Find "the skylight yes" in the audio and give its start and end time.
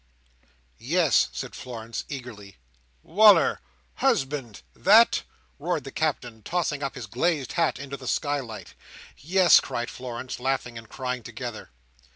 7.97-9.59